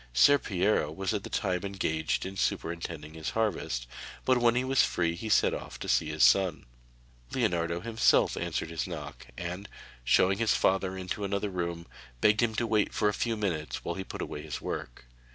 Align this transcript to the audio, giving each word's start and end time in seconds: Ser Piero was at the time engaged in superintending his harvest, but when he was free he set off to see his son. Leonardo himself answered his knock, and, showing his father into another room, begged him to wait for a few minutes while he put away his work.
Ser 0.13 0.39
Piero 0.39 0.91
was 0.91 1.13
at 1.13 1.21
the 1.23 1.29
time 1.29 1.63
engaged 1.63 2.25
in 2.25 2.35
superintending 2.35 3.13
his 3.13 3.29
harvest, 3.37 3.85
but 4.25 4.39
when 4.39 4.55
he 4.55 4.63
was 4.63 4.81
free 4.83 5.13
he 5.15 5.29
set 5.29 5.53
off 5.53 5.77
to 5.77 5.87
see 5.87 6.09
his 6.09 6.23
son. 6.23 6.65
Leonardo 7.33 7.81
himself 7.81 8.35
answered 8.35 8.71
his 8.71 8.87
knock, 8.87 9.27
and, 9.37 9.69
showing 10.03 10.39
his 10.39 10.55
father 10.55 10.97
into 10.97 11.23
another 11.23 11.51
room, 11.51 11.85
begged 12.19 12.41
him 12.41 12.55
to 12.55 12.65
wait 12.65 12.95
for 12.95 13.09
a 13.09 13.13
few 13.13 13.37
minutes 13.37 13.85
while 13.85 13.93
he 13.93 14.03
put 14.03 14.23
away 14.23 14.41
his 14.41 14.59
work. 14.59 15.05